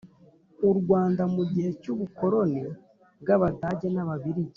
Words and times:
U 0.69 0.71
rwanda 0.79 1.23
mu 1.35 1.43
gihe 1.51 1.69
cy 1.81 1.89
ubukoroni 1.93 2.63
bw 3.21 3.27
abadage 3.35 3.87
n 3.93 3.97
ababirigi 4.05 4.49